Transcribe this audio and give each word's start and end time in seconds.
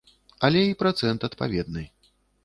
Але 0.47 0.61
і 0.69 0.77
працэнт 0.79 1.25
адпаведны. 1.27 1.83